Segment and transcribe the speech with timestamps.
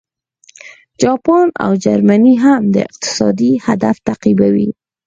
[1.01, 4.69] جاپان او جرمني هم دا اقتصادي هدف تعقیبوي